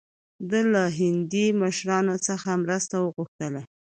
ده 0.49 0.59
له 0.73 0.83
هندي 0.99 1.45
مشرانو 1.61 2.15
څخه 2.27 2.49
مرسته 2.63 2.95
وغوښته. 2.99 3.47